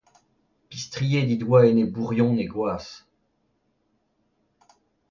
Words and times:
Pistriet 0.69 1.27
he 1.31 1.35
doa 1.41 1.59
enebourion 1.69 2.31
he 2.41 2.45
gwaz. 2.53 2.85